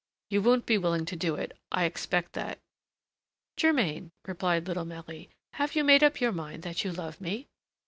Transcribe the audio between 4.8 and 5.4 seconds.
Marie,